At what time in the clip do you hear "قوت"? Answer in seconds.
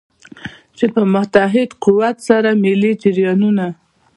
1.83-2.17